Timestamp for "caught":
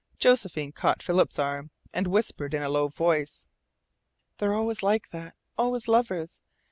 0.71-1.03